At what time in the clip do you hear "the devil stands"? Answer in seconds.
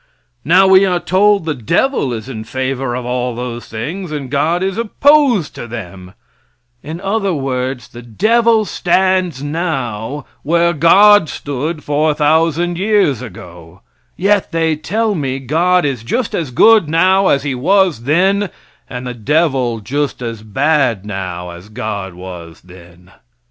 7.89-9.43